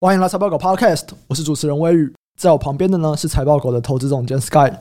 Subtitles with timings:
[0.00, 4.72] 欢迎来财报狗 Podcast，我是主持人威宇，在我旁边的呢是财报狗的投资总监 Sky。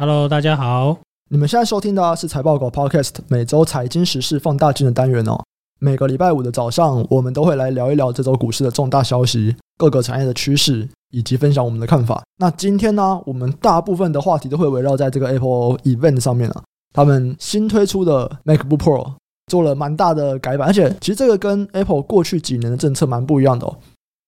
[0.00, 0.96] Hello，大家好。
[1.28, 5.38] 你们现在收听的是财报狗 Podcast 每周财经时事放大镜的单元哦。
[5.78, 12.22] 每个礼拜五的早上，我们都会来聊一聊这周股市的重大消息、各个产业的趋势，以及分享我们的看法。
[12.38, 16.62] 那今天呢，我们大部分的话题都会围绕在这个 Apple Event 上面啊。
[16.94, 19.12] 他们新推出的 MacBook Pro
[19.48, 23.76] 做了蛮大的改版，而且其实这个跟 Apple 过去几年的政策蛮不一样的哦。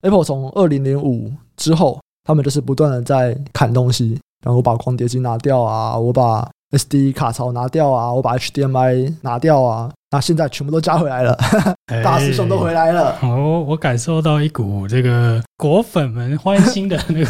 [0.05, 11.35] Apple 从二零零五之后，他们就是不断的在砍东西，然后我把光碟机拿掉啊，我把 SD 卡槽拿掉啊，我把 HDMI 拿掉啊，那现在全部都加回来了，
[12.05, 13.17] 大师兄都回来了。
[13.23, 17.29] 哦，我感受到一股这个果粉们欢欣的那个。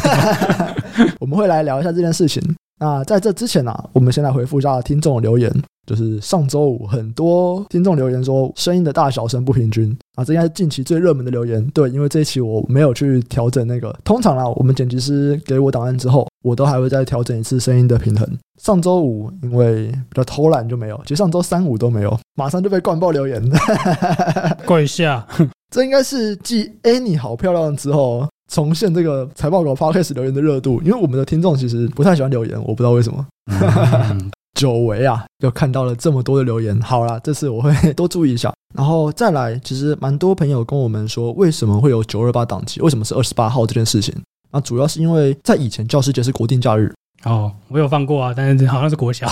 [1.19, 2.41] 我们会来聊一下这件事情。
[2.77, 5.49] 那在这之前呢、啊，我们先来回复一下听众的留言。
[5.85, 11.65] 就是上周五，很多听众留言说声音的大小声不平均啊，这应该是近期最热门的留言。
[11.73, 13.95] 对，因为这一期我没有去调整那个。
[14.03, 18.27] 通常啦，我们剪辑师给我档案之后，我都还会再调整一次声音的平衡。
[18.61, 23.43] 上周五因为比较偷懒就没有，其实上周三五都没有，马上就被灌爆留言。
[24.65, 25.27] 跪一下，
[25.69, 33.25] 这应该是继 Annie 好漂亮之后重现这个财报狗 Podcast 留言的热度，因为我们的听众其实不太喜欢留言，我不知道为什么。
[33.47, 36.79] 嗯久违啊，又看到了这么多的留言。
[36.81, 38.51] 好啦，这次我会 多注意一下。
[38.73, 42.81] 然后再来，其实蛮多朋友跟我们说，为什么会有九二八档期？
[42.81, 44.15] 为什么是二十八号这件事情？
[44.51, 46.91] 那主要是因为在以前教师节是国定假日。
[47.23, 49.27] 哦，我有放过啊，但是好像是国小，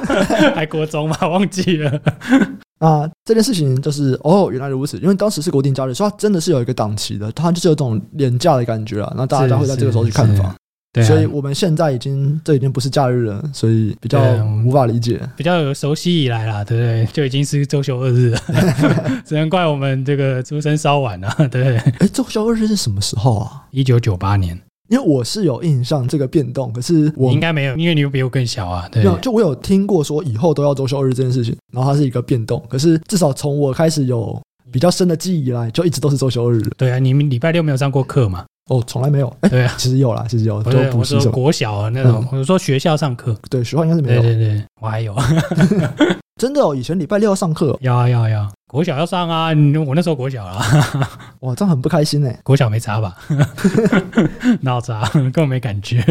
[0.54, 2.00] 还国中吧，忘记了。
[2.80, 9.12] 那这件事情就是哦，原来如此，因为当时是国定假日，所以它真的是有一个档期的，它就是有种廉价的感觉啊。
[9.16, 10.54] 那大家会在这个时候去看房。
[10.96, 14.18] 对啊、所以我们现在已经这已经不是假日了，所以比较
[14.64, 15.20] 无法理解。
[15.36, 17.06] 比较有熟悉以来啦，对不对？
[17.12, 18.40] 就已经是周休二日了，
[19.26, 21.76] 只能怪我们这个出生稍晚了，对。
[21.76, 23.66] 哎，周休二日是什么时候啊？
[23.72, 24.58] 一九九八年。
[24.88, 28.88] 因为我是有印象这个变动，可是我应该没有，因为你比我更小啊。
[28.90, 32.64] 对，就我有听过说以后都要周休二日这件事情，然后它是一个变动。
[32.68, 34.40] 可是至少从我开始有
[34.70, 36.62] 比较深的记忆以来，就一直都是周休二日。
[36.76, 38.44] 对啊，你们礼拜六没有上过课吗？
[38.68, 39.32] 哦，从来没有。
[39.42, 40.62] 对啊， 其实有啦，其实有。
[40.62, 43.36] 都不是说国小啊那种，或者说学校上课。
[43.48, 44.22] 对，学校应该是没有。
[44.22, 45.14] 对对对，我还有。
[46.36, 47.74] 真的哦，以前礼拜六要上课。
[47.80, 48.52] 要啊要啊要。
[48.68, 49.50] 国小要上啊，
[49.86, 50.60] 我那时候国小啦。
[51.40, 52.38] 哇，这样很不开心哎。
[52.42, 53.16] 国小没差吧？
[54.60, 56.04] 闹差，根本没感觉。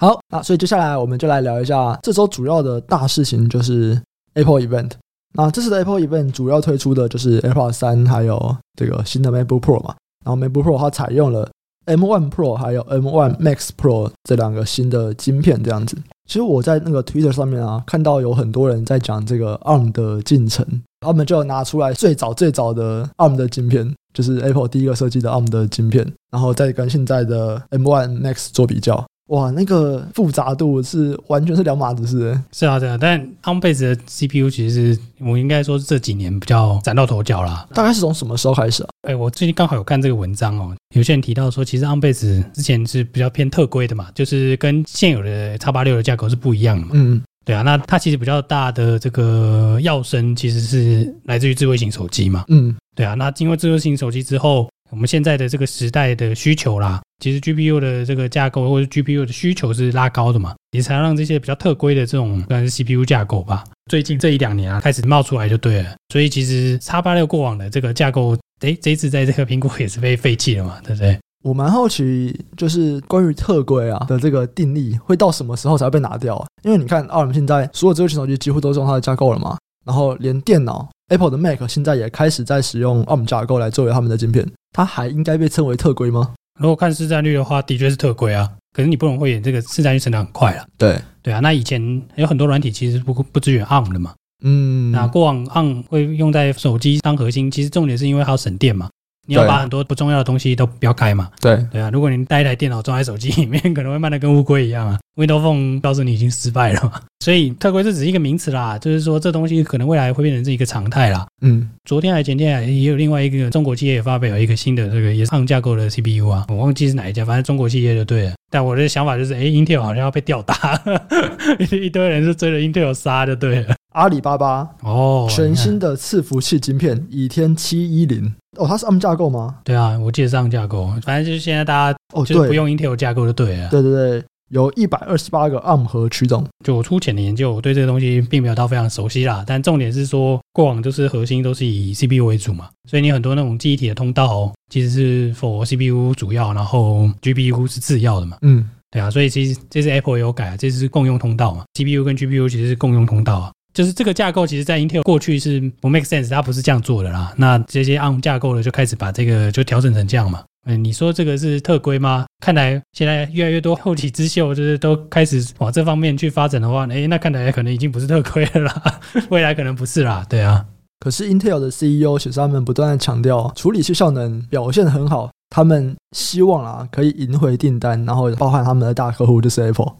[0.00, 4.00] 好，那所以接下来我们就来聊一下这周主要的大事情，就是
[4.34, 4.92] Apple Event。
[5.34, 9.94] 那这次的 Apple Event 主要推出的就是 AirPods 三，还有这个新的 MacBook Pro 嘛。
[10.24, 11.48] 然后 MacBook Pro 它采用了。
[11.88, 15.96] M One Pro 还有 M One Max Pro 这两个新的晶片，这样子。
[16.26, 20.66] 其实我在那个 Twitter 上面啊，看到有很多人在讲这个 ARM 的进程，
[21.00, 29.02] 他们就拿出来最早最早的 ARM 的晶片，就是 Apple 第一个设计的 ARM 的晶片，然后再跟现在的 M1 Max 做比较。
[29.28, 32.38] 哇，那个复杂度是完全是两码子事。
[32.52, 37.66] 是啊，是啊，但 ARM base 的 CPU 其实是我应该说是这几年比较崭露头角啦。
[37.74, 38.88] 大概是从什么时候开始啊？
[39.08, 46.90] 哎，我最近刚好有看这个文章哦，有些人提到说，其实 ARM base 之前是比较偏特规的嘛，就是跟现有的叉八六的架构是不一样的嘛。
[46.94, 52.44] 嗯，对啊，那它其实比较大的这个要声其实是来自于智慧型手机嘛。
[52.48, 57.00] 嗯，对啊，那经过智慧型手机之后，我们现在的这个时代的需求啦。
[57.20, 65.96] 其实 GPU 的这个架构或者 GPU 的需求是拉高的嘛，也才让这些比较特规的这种算是 CPU 架构吧，最近这一两年啊开始冒出来就对了。
[66.12, 71.18] 所以其实叉八六过往的这个架构，哎，这一次在这个苹果也是被废弃了嘛，对不对？
[71.42, 76.44] 我蛮好奇，就是关于特规啊的这个定义会到什么时候才会被拿掉？
[76.62, 86.34] 因为你看，ARM 现在所有智慧型手机几乎都是用它的架构了嘛，然后连电脑 Apple 的 Mac 现在也开始在使用 ARM 架构来作为他们的晶片，它还应该被称为特规吗？
[86.60, 88.50] 如果看市占率的话，的确是特规啊。
[88.74, 90.64] 可是你不能会演这个市占率成长很快了。
[90.76, 94.14] 对对啊，那以前有很多软体其实不不支援 ARM 的嘛。
[94.44, 98.88] 嗯，那过往 ARM 会用在手机当核心，其实重点是因为它要省电嘛。
[99.28, 101.30] 你要把很多不重要的东西都标开嘛。
[101.40, 104.98] 对对啊，如果你带一台电脑装在手机里面，可能会慢的跟乌龟一样啊。
[105.16, 107.02] Windows Phone 告诉你已经失败了嘛。
[107.20, 111.26] 所以特规这只是一个名词啦，就是说这东西可能未来会变成是一个常态啦。
[111.42, 118.32] 嗯，昨天还前天还也有另外一个中国企业也发表一个新的这个也是 ARM 架构的 CPU 啊，我忘记是哪一家，反正中国企业就对了。
[118.50, 120.80] 但我的想法就是，哎，Intel 好像要被吊打，
[121.70, 123.74] 一堆人是追着 Intel 杀就对了。
[123.98, 129.56] 阿里巴巴哦，全新的伺服器晶片倚天七一零哦，它是 ARM 架构吗？
[129.64, 133.68] 对啊，我记得是 ARM 架构，反正就是现在大家哦，就是不用 Intel 架构就对了。
[133.70, 134.24] 对对对。
[134.50, 136.42] 有一百二十八个 ARM 核驱动。
[136.64, 139.44] 就我粗浅的研究，我对这个东西并没有到非常熟悉啦。
[139.46, 148.38] 但重点是说，过往就是核心都是以 CPU 为主嘛，所以你很多那种记忆体的通道其实是 for CPU 主要，然后 GPU 是次要的嘛。
[148.40, 153.52] 嗯，对啊，所以其实这次 Apple 也有改，这次是共用通道嘛，CPU 跟 GPU 其实是共用通道啊。
[153.74, 157.32] 就是这个架构，其实，在 Intel 过去是不 make sense，它不是这样做的啦。
[157.36, 160.42] 那这些 ARM 架构的就开始把这个就调整成这样嘛。
[160.66, 162.26] 嗯，你说这个是特规吗？
[162.44, 169.00] 看来现在越来越多后起之秀，就是都开始往这方面去发展的话，哎，那看来可能已经不是特规了啦，
[169.30, 170.26] 未来可能不是啦。
[170.28, 170.64] 对啊，
[171.00, 179.94] 可是 Intel 的 CEO 其实他们不断的强调，处理器效能表现很好，他们希望啊可以赢回订单，然后包含他们的大客户就是 Apple。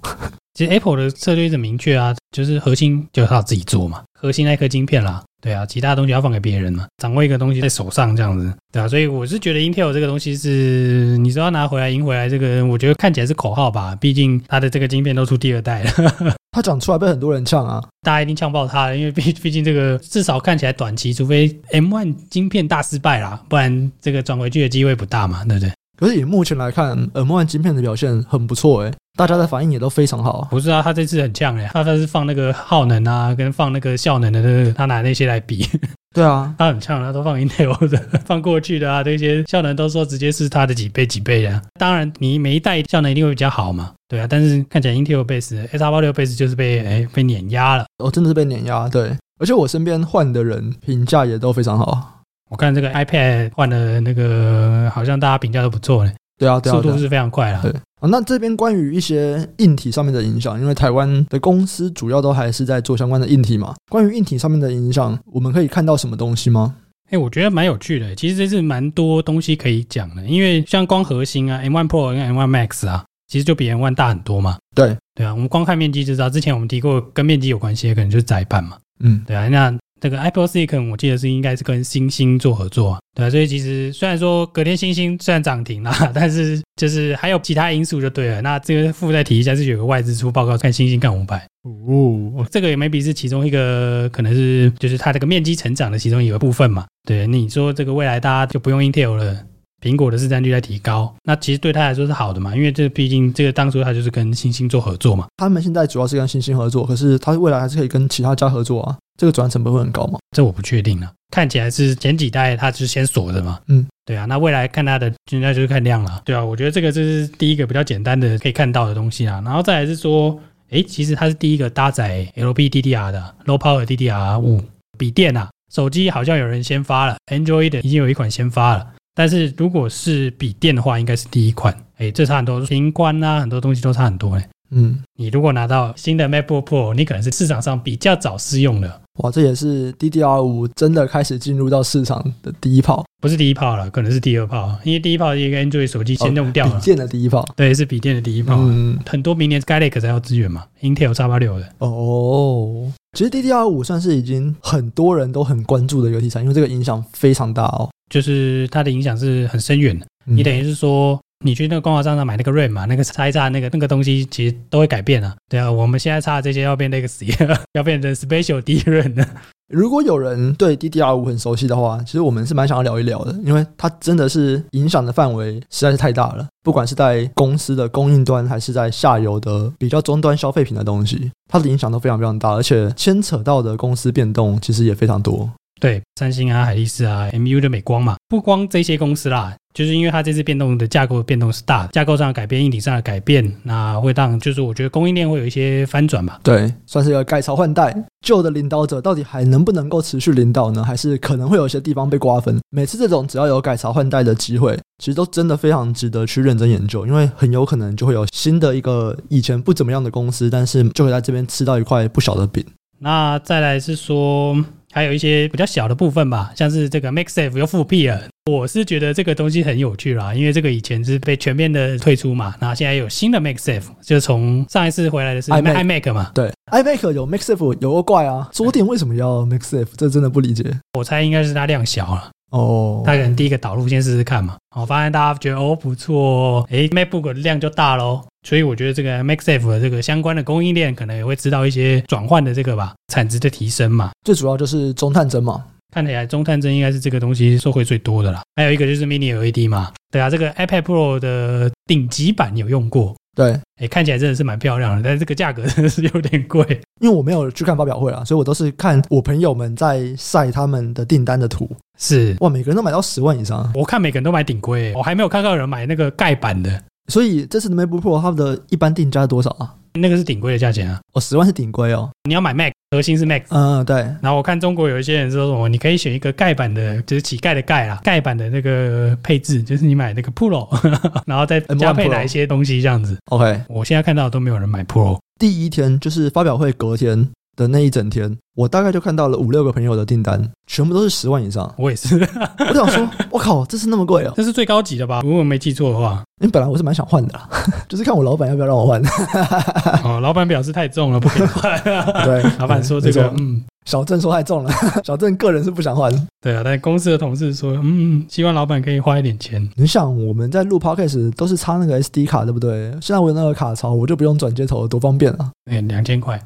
[0.58, 15.92] 其实 Apple 的策略一直明确啊，就是核心就靠自己做嘛，核心那颗晶片啦，对啊，其他东西要放给别人嘛，掌握一个东西在手上这样子，对啊，所以我是觉得 Intel 这个东西是你说要拿回来赢回来，这个我觉得看起来是口号吧，毕竟它的这个晶片都出第二代了，
[16.50, 25.72] 它讲出来被很多人呛啊，大家一定呛爆它了，因为毕 毕竟这个至少看起来短期，除非 M1 晶片大失败啦，不然这个转回去的机会不大嘛，对不对？
[25.96, 30.46] 可是以目前来看，M1 晶片的表现很不错诶，大家的反应也都非常好。
[30.48, 35.68] 不是啊，他这次很呛诶，他他是放那个耗能啊，跟放那个效能的，那个，他拿那些来比。
[36.14, 41.60] 对啊， 他很呛，他都放 Intel 的，放过去的啊，这些效能都说直接是他的几倍几倍的。
[41.80, 44.26] 当然，你每一代效能一定会比较好嘛，对啊。
[44.30, 47.86] 但是看起来 Intel base X86 base 就是被诶被碾压了。
[47.98, 49.10] 哦，真的是被碾压，对。
[49.40, 52.22] 而且我身边换的人评价也都非常好。
[52.50, 56.12] 我看这个 iPad 换的那个，好像大家评价都不错呢。
[56.38, 57.60] 对啊，对啊，速度是非常快了。
[57.62, 63.74] 对啊，那这边关于一些硬体上面的影响，因为台湾的公司主要都还是在做相关的硬体嘛。
[63.90, 66.76] 关于硬体上面的影响，我们可以看到什么东西吗？
[67.10, 68.14] 哎，我觉得蛮有趣的。
[68.14, 74.58] 其实这是蛮多东西可以讲的，因为像光核心啊，M1 Pro 跟 M1 Max 啊，其实就比 M1 大很多嘛。
[74.76, 76.30] 对对啊，我们光看面积就知道。
[76.30, 78.76] 之前我们提过跟面积有关系的，可能就是载板嘛。
[79.00, 79.76] 嗯，对啊，那。
[80.00, 88.42] 这个 Apple Silicon 我记得是应该是跟星星做合作，对啊，所以其实虽然说隔天星星虽然涨停啦， 但是就是还有其他因素就对了。
[88.42, 96.86] 那这个附带提一下，是有个外资出报告看星星干五百哦，这个也 maybe 是其中一个，可能是就是它这个面积成长的其中一个部分嘛。
[97.06, 99.36] 对，你说这个未来大家就不用 Intel 了。
[99.80, 105.26] 苹果的市占率在提高，那其实对他来说是好的嘛，因为这毕竟这个当初他就是跟星星做合作嘛。
[105.36, 108.96] 他们现在主要是跟星星合作，可是他未来还是可以跟其他家合作啊。
[109.16, 110.18] 这个转换成本会很高吗？
[110.36, 111.12] 这我不确定啊。
[111.30, 113.60] 看起来是前几代他是先锁的嘛。
[113.66, 114.24] 嗯，对啊。
[114.26, 116.22] 那未来看它的，现在就是看量了。
[116.24, 119.42] 对啊，我觉得这个就是第一个比较简单的可以看到的东西啊。
[119.44, 120.40] 然后再来是说，
[120.70, 124.62] 诶，其实它是第一个搭载 LPDDR 的 Low Power DDR 五
[124.96, 125.48] 笔电啊。
[125.72, 128.86] 手机好像有人先发了，Android 已经有一款先发了。
[129.18, 131.76] 但是如果是笔电的话，应该是第一款。
[131.96, 134.36] 哎，这差很多，屏关啊，很多东西都差很多。
[134.36, 139.00] 哎，嗯，你如果拿到新的 MacBook Pro，你可能是市场上比较早试用的。
[139.14, 146.76] 哇，这也是 DDR 五真的开始进入到市场的第一炮，不是第一炮了，可能是第二炮，因为第一炮是一个 Android 手机先弄掉了。
[146.78, 148.56] 笔电的第一炮，对，是笔电的第一炮。
[148.58, 151.68] 嗯，很多明年 Skylake 才要支援嘛，Intel X86 的。
[151.78, 157.90] 哦，其实 DDR 五算是已经很多人都很关注的一个题材，因为这个影响非常大哦。
[158.08, 165.36] 就是它的影响是很深远的，你等于是说，你去那个光华商场买那个 RAM 嘛，那个拆炸那个那个东西，其实都会改变啊。
[165.50, 167.34] 对啊，我们现在插的这些要变 Legacy，
[167.74, 169.28] 要变成 Special DRAM 的。
[169.68, 176.46] 如果有人对 DDR 五很熟悉的话，其实我们是蛮想要聊一聊的，因为它真的是影响的范围实在是太大了。
[176.62, 185.50] 不管是在公司的供应端，还是在下游的比较终端消费品的东西，它的影响都非常非常大，而且牵扯到的公司变动其实也非常多。
[185.80, 196.40] 对，三星啊、海力士啊、MU 的美光嘛，不光这些公司啦，就是因为它这次变动的架构变动是大，架构上的改变、硬体上的改变，那会让就是我觉得供应链会有一些翻转吧。
[196.42, 197.94] 对，算是一个改朝换代，
[198.26, 200.82] 旧的领导者到底还能不能够持续领导呢？
[200.82, 202.58] 还是可能会有一些地方被瓜分？
[202.70, 212.64] 每次这种只要有改朝换代的机会，其实都真的非常值得去认真研究，因为很有可能就会有新的一个以前不怎么样的公司，但是就会在这边吃到一块不小的饼。
[212.98, 214.56] 那再来是说。
[214.92, 229.88] 还有一些比较小的部分吧，像是这个 MaxSafe 又复辟了，我是觉得这个东西很有趣啦，因为这个以前是被全面的退出嘛，那现在有新的 MaxSafe，就从上一次回来的是 iMac, iMac 嘛，对，iMac 有 MaxSafe 有个怪啊，桌垫为什么要 MaxSafe？
[229.96, 230.64] 这真的不理解。
[230.98, 232.30] 我猜应该是它量小了。
[232.50, 253.14] 哦，他可能第一个导入先试试看嘛，我发现大家觉得哦不错哦，诶，MacBook 的量就大喽，所以我觉得这个 MagSafe 的这个相关的供应链可能也会知道一些转换的这个吧，产值的提升嘛，最主要就是中探针嘛，看起来中探针应该是这个东西受惠最多的啦，还有一个就是 Mini LED 嘛，对啊，这个 iPad Pro 的顶级版有用过。
[253.36, 256.60] 对，哎，看起来真的是蛮漂亮的，但是这个价格真的是有点贵。
[257.00, 261.70] 因为我没有去看发表会啊，所以我都是看我朋友们在晒他们的订单的图。
[261.96, 263.70] 是哇，每个人都买到十万以上。
[263.76, 266.82] 我看每个人都买顶规，我还没有看到有人买那个盖板的。
[267.08, 269.74] 所以这次的 MacBook Pro 它的一般定价是多少啊？
[269.94, 271.00] 那个是顶规的价钱啊。
[271.14, 272.08] 哦，十万是顶规哦。
[272.28, 273.42] 你要买 Mac，核心是 Mac。
[273.48, 273.96] 嗯，对。
[274.20, 280.68] 然后我看中国有一些人说什么，你可以选一个盖板的，就是乞丐的盖啦，盖板的那个配置，就是你买那个 Pro，
[281.26, 283.18] 然后再加配哪一些东西这样子。
[283.30, 285.18] OK，我现在看到都没有人买 Pro。
[285.38, 287.28] 第一天就是发表会隔天。
[287.58, 291.74] 的那一整天，我大概就看到了五六个朋友的订单，全部都是十万以上。
[291.76, 292.16] 我也是，
[292.60, 294.32] 我想说，我靠，这是那么贵哦？
[294.36, 295.20] 这是最高级的吧？
[295.24, 297.48] 如果我没记错的话，因为本来我是蛮想换的啦，
[297.88, 299.02] 就是看我老板要不要让我换。
[300.06, 301.82] 哦，老板表示太重了，不可以换。
[302.24, 303.64] 对，老板说这个，嗯。
[303.88, 304.70] 小郑说太重了，
[305.02, 306.12] 小郑个人是不想换。
[306.42, 309.66] 对啊，但公司的同事说，嗯，希望老板可以花一点钱。
[309.76, 312.90] 你想，我们在录 podcast 都是插那个 SD 卡，对不对？
[313.00, 315.50] 现在我有那个卡槽，我就不用转接头，多方便啊！
[315.70, 316.38] 哎，两千块，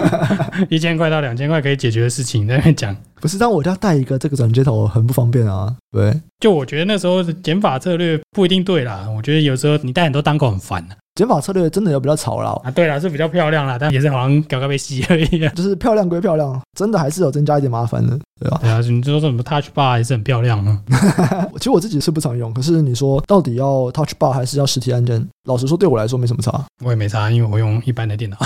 [0.70, 2.96] 一千块到两千块可以解决的事情，在那边讲。
[3.20, 5.76] 不是，但我要带一个这个转接头很不方便啊。
[5.92, 9.06] 对，就我觉得那时候减法策略不一定对啦。
[9.14, 10.96] 我觉得有时候你带很多档口很烦的。
[11.16, 15.48] 减法策略真的有比较潮啦啊，对了，是比较漂亮啦，但也是好像搞个被洗而已。
[15.54, 18.58] 就是漂亮归漂亮，真的还是有增加一点麻烦的，对吧？
[18.62, 20.80] 对啊，你说什么 Touch Bar 也是很漂亮啊。
[21.58, 25.26] 其实我自己是不常用，可是你说到底要 Touch Bar 还是要实体按键？
[25.44, 26.64] 老实说，对我来说没什么差。
[26.84, 28.38] 我也没差，因为我用一般的电脑，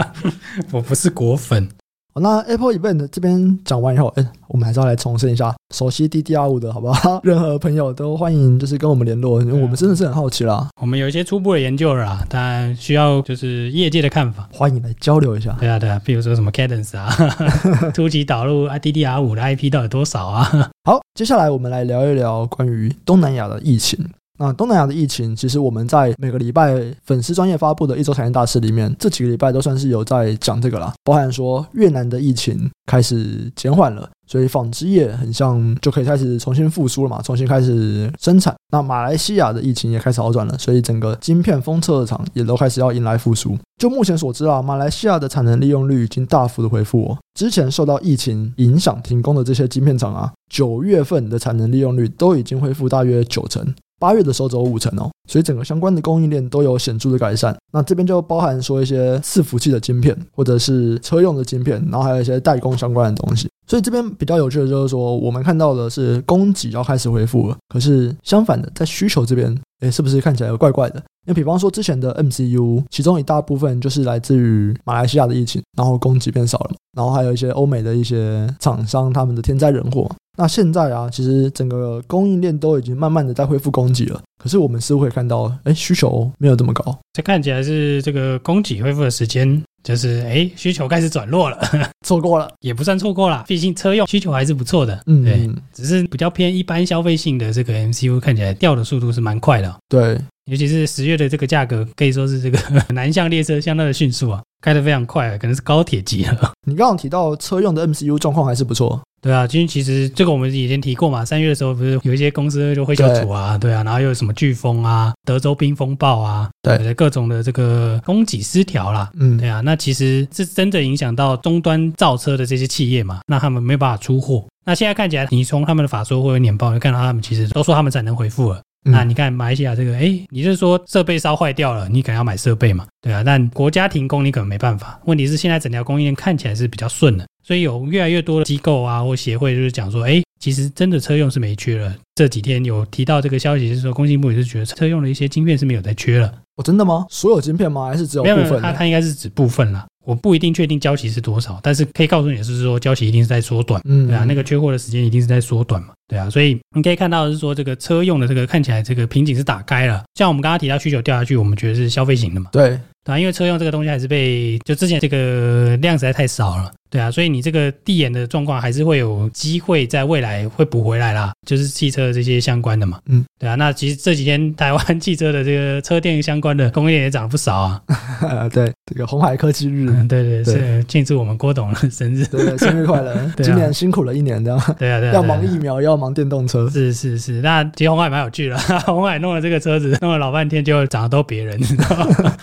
[0.72, 1.68] 我不是果粉。
[2.14, 7.20] 那 Apple Event 这边讲完以后，哎，我们还是要来重申一下，熟悉 DDR5 的好不好？
[7.22, 10.68] 任何朋友都欢迎，就是跟我们联络，因为我们真的是很好奇啦。
[10.80, 15.56] 我们有一些初步的研究啦，但需要就是业界的看法，欢迎来交流一下。
[15.60, 17.08] 对啊，对啊，比如说什么 Cadence 啊，
[17.94, 20.70] 突击导入 DDR5 的 IP 到底多少啊？
[20.84, 23.98] 好，接下来我们来聊一聊关于东南亚的疫情。
[24.38, 30.94] 那东南亚的疫情，其实我们在每个礼拜粉丝专业发布的一周产业大事里面，这几个礼拜都算是有在讲这个啦。
[31.02, 38.54] 包含说越南的疫情开始减缓了，所以纺织业很像就可以开始重新复苏了嘛，重新开始生产。
[38.70, 43.58] 那马来西亚的疫情也开始好转了，所以整个晶片封测厂也都开始要迎来复苏。
[43.80, 47.18] 就目前所知啊，马来西亚的产能利用率已经大幅的恢复哦。
[47.34, 53.66] 之前受到疫情影响停工的这些晶片厂啊，九月份的产能利用率都已经恢复大约九成。
[53.98, 57.56] 八月的时候只有五成哦，所以整个相关的供应链都有显著的改善。
[57.72, 63.48] 那这边就包含说一些伺服器的晶片，或者是车用的晶片，然后还有一些代工相关的东西。
[63.66, 70.96] 所以这边比较有趣的就是说，我们看到的是供给要开始恢复了，可是相反的，在需求这边，诶，是不是看起来怪怪的？
[71.26, 80.10] 因为比方说之前的 MCU，其中一大部分就是来自于马来西亚的疫情，然后供给变少了，然后还有一些欧美的一些厂商他们的天灾人祸。
[80.40, 86.96] 那现在啊，其实整个供应链都已经慢慢的在恢复供给了，可是我们似乎会看到，哎，需求没有这么高。
[87.12, 91.58] 这看起来是这个供给恢复的时间，就是哎，需求开始转弱了，
[92.06, 100.16] 错过了也不算错过了，毕竟车用需求还是不错的，嗯，对，只是比较偏一般消费性的这个 MCU 看起来掉的速度是蛮快的，对，
[100.48, 102.58] 尤其是十月的这个价格，可以说是这个
[102.94, 106.52] 南向列车相当的迅速啊，开得非常快，可能是高铁级了。
[106.64, 109.00] 你刚刚提到车用的 MCU 状况还是不错。
[109.20, 124.44] 对啊，今天其实这个我们以前提过嘛，三月的时候不是有一些公司就会消除啊，对，对啊，然后又有什么飓风啊、德州冰风暴啊，对，各种的这个供给失调啦，嗯，对啊，那其实是真的影响到终端造车的这些企业嘛，那他们没有办法出货。
[124.64, 128.60] 那现在看起来，你从他们的法说或者年报，就看到他们其实都说他们产能恢复了。
[128.84, 132.86] 嗯、那你看马来西亚这个，哎，你是说设备烧坏掉了，你可能要买设备嘛？
[133.00, 135.00] 对啊，但国家停工，你可能没办法。
[135.06, 137.26] 问题是现在整条供应链看起来是比较顺的。
[137.48, 141.94] 所以有越来越多的机构啊或协会就是讲说，哎，其实真的车用是没缺了。
[142.14, 146.30] 这几天有提到这个消息，是说工信部也是觉得车用的一些晶片是没有在缺了。
[146.56, 147.06] 哦，真的吗？
[147.08, 147.86] 所有晶片吗？
[147.86, 148.36] 还是只有部分？
[148.36, 149.86] 没有，它它应该是指部分啦。
[150.04, 153.80] 我不一定确定交期是多少，但是可以告诉你的是说交期一定是在缩短。
[153.88, 155.94] 嗯，对啊，那个缺货的时间一定是在缩短嘛。
[156.06, 160.04] 对啊，所以你可以看到的是说这个车用的这个看起来这个瓶颈是打开了。
[160.16, 162.50] 像我们刚刚提到需求掉下去，我们觉得是消费型的嘛。
[162.52, 162.78] 对。
[163.04, 177.82] 啊，因为车用这个东西还是被就之前这个量实在太少了，对啊，所以你这个递延的状况还是会有机会在未来会补回来啦，就是汽车这些相关的嘛，嗯，对啊，那其实这几天台湾汽车的这个车电相关的工业也涨了不少啊，
[178.52, 192.36] 对，这个红海科技日，嗯、对，对对，是庆祝我们郭董的生日，对， 生日快乐，今年辛苦了一年，这样，对啊，对啊，要忙疫苗，要忙电动车，是是是，那其实红海蛮有趣的， 红海弄了这个车子弄了老半天，就涨的都别人，你知道吗？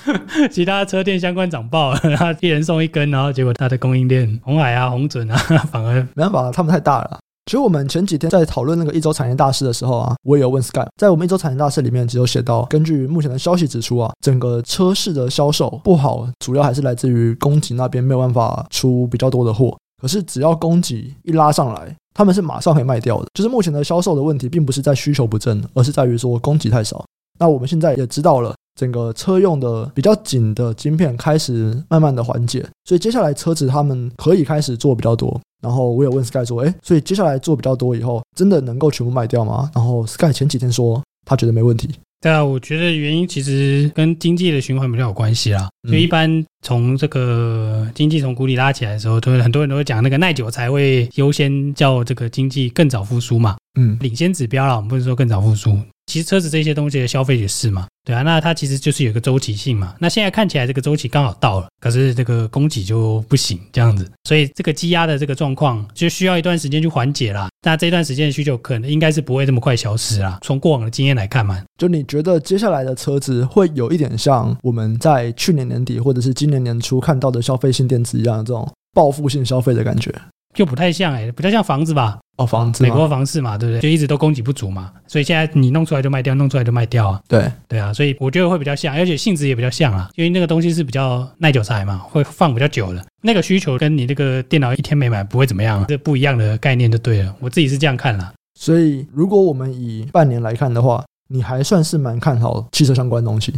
[0.51, 5.37] 其他车电相关涨爆了，然后一人送一根，然后结果他的供应链红海啊、红准啊，
[5.71, 7.19] 反而没办法，他们太大了。
[7.45, 19.77] 其实我们前几天在讨论那个一周产业大事的时候啊，我也有问 Sky，在我们一周产业大事里面只有写到，根据目前的消息指出啊，整个车市的销售不好，主要还是来自于供给那边没有办法出比较多的货。
[20.01, 23.27] 可是只要供给一拉上来，他们是马上可以卖掉的。
[23.35, 27.05] 就是目前的销售的问题，并不是在需求不振，而是在于说供给太少。
[27.39, 28.55] 那我们现在也知道了。
[28.75, 35.39] 整个车用的比较紧的晶片开始慢慢的缓解，所以接下来车子他们可以开始做比较多。
[35.63, 39.71] 然后我有问 Sky 说，哎，所以接下来做比较多以后，真的能够全部卖掉吗？
[39.73, 41.89] 然后 Sky 前几天说他觉得没问题。
[42.21, 45.69] 对啊，我觉得原因其实跟经济的循环比较有关系啦。
[45.87, 53.55] 就一般从这个经济从谷底拉起来的时候，都会很多人都会讲那个耐久才会优先叫这个经济更早复苏嘛。
[53.79, 55.77] 嗯，领先指标啦，我们不是说更早复苏。
[56.05, 59.95] 其实车子这些东西的消费也是嘛，对啊，那它其实就是有个周期性嘛。
[59.99, 67.49] 那现在看起来这个周期刚好到了，可是这个供给就不行这样子，所以这个积压的这个状况就需要一段时间去缓解啦。
[67.63, 70.39] 那这段时间的需求可能应该是不会这么快消失啦。
[70.43, 80.13] 从过往的经验来看嘛，就你觉得接下来的车子会有一点像我们在去年年底或者是今年年初看到的消费性电子一样这种报复性消费的感觉？
[80.53, 82.19] 就不太像哎、欸，比较像房子吧。
[82.37, 83.81] 哦，房子，美国房市嘛，对不对？
[83.81, 87.21] 就一直都供给不足嘛，所以现在你弄出来就卖掉，弄出来就卖掉啊。
[87.27, 93.05] 对，对啊，所以我觉得会比较像，而且性质也比较像啊，因为那个东西是比较耐久材嘛，会放比较久的。
[93.21, 97.35] 那个需求跟你那个电脑一天没买不会怎么样，这不一样的概念就对了。
[97.39, 98.33] 我自己是这样看啦。
[98.59, 103.53] 所以如果我们以半年来看的话，你还算是蛮看好汽车相关东西。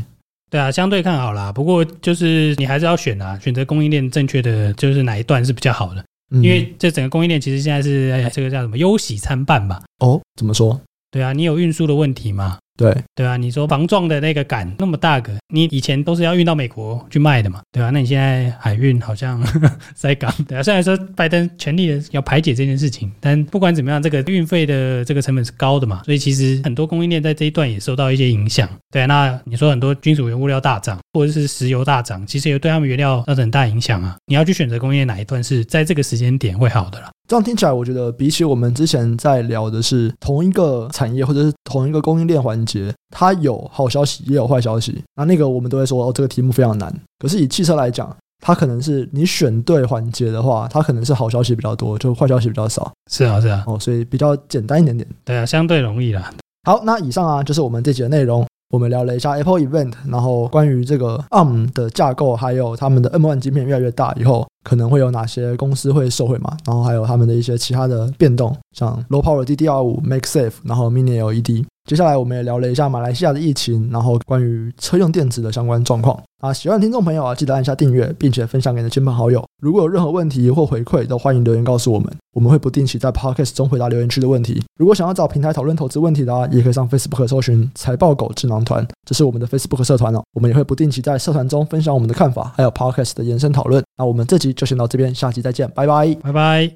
[0.50, 1.52] 对啊，相对看好啦。
[1.52, 6.04] 不过就是你还是要选啊，选择供应链正确的就是哪一段是比较好的。
[6.30, 9.84] 因为这整个供应链其实现在是哎，这个叫什么忧喜参半吧？
[10.00, 10.82] 哦，怎么说？
[11.10, 12.60] 对啊，你有运输的问题嘛？
[12.78, 20.62] 对对啊，你说防撞的那个杆那么大个，你以前都是要运到美国去卖的嘛，对啊，那你现在海运好像呵 呵塞港，对啊。
[20.62, 28.70] 虽然说拜登全力的要排解这件事情，但不管怎么样，这个运费的这个成本是高的嘛，所以其实很多供应链在这一段也受到一些影响。
[28.92, 34.16] 对啊，那你说很多金属原物料大涨，或者是石油大涨，其实也对他们原料造成很大影响啊。
[34.28, 37.10] 你要去选择供应链哪一段是在这个时间点会好的啦。
[37.28, 45.04] 这样听起来，我觉得比起我们之前在聊的是同一个产业或者是同一个供应链环节，它有好消息也有坏消息。
[45.16, 46.94] 那那个我们都会说哦，这个题目非常难。
[47.20, 52.90] 可是以汽车来讲，它可能是你选对环节的话，它可能是好消息比较多，就坏消息比较少。
[53.12, 53.62] 是啊，是啊。
[53.68, 55.06] 哦，所以比较简单一点点。
[55.26, 56.34] 对啊，相对容易啦。
[56.64, 58.46] 好，那以上啊就是我们这集的内容。
[58.70, 66.58] 我们聊了一下 Apple Event，然后关于这个 ARM 的架构，还有他们的 M1 晶片越来越大以后，可能会有哪些公司会受惠嘛？
[66.66, 71.66] 然后还有他们的一些其他的变动，像 Low Power D D R 五、Make Safe，然后 Mini LED。
[71.88, 76.22] 接下来我们也聊了一下马来西亚的疫情，然后关于车用电子的相关状况。
[76.42, 79.44] 啊，喜欢的听众朋友啊，记得按下订阅，并且分享给你的亲朋好友。
[79.60, 84.62] 如果有任何问题或回馈，都欢迎留言告诉我们，我们会不定期在 Podcast 中回答留言区的问题。
[84.78, 90.22] 如果想要找平台讨论投资问题的啊，也可以上 Facebook 搜寻财报狗智囊团，这是我们的 Facebook 社团哦。
[90.36, 93.82] 我们也会不定期在社团中分享我们的看法，还有 Podcast 的延伸讨论。
[93.98, 96.72] 那我们这集就先到这边，下集再见，拜拜，拜拜。